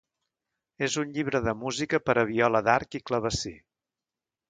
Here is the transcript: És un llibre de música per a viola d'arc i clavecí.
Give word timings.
És 0.87 0.95
un 1.03 1.11
llibre 1.17 1.43
de 1.49 1.53
música 1.65 2.01
per 2.07 2.17
a 2.17 2.27
viola 2.33 2.65
d'arc 2.71 3.01
i 3.01 3.07
clavecí. 3.11 3.57